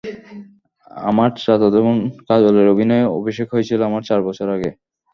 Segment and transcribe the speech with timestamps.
[1.03, 1.97] আমার চাচাতো বোন
[2.27, 4.69] কাজলের অভিনয় অভিষেক হয়েছিল আমার চার বছর আগে।